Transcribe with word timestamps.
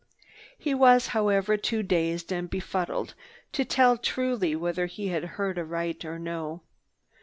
He 0.57 0.73
was, 0.73 1.09
however, 1.09 1.57
too 1.57 1.83
dazed 1.83 2.31
and 2.31 2.49
befuddled 2.49 3.13
to 3.51 3.63
tell 3.63 3.97
truly 3.99 4.55
whether 4.55 4.87
he 4.87 5.09
had 5.09 5.25
heard 5.37 5.59
aright 5.59 6.03
or 6.03 6.17
no. 6.17 6.63